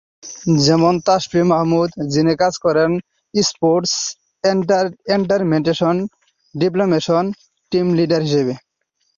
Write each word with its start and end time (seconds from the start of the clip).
যেমন 0.59 0.93
তাশফি 1.07 1.41
মাহমুদ, 1.51 1.89
যিনি 2.13 2.33
কাজ 2.41 2.53
করছেন 2.63 2.91
স্পোর্টস 3.33 3.93
এন্টারটেইনমেন্ট 4.43 5.65
ডিপার্টমেন্টের 6.55 7.25
টিম 7.71 7.85
লিডার 7.97 8.21
হিসেবে। 8.27 8.53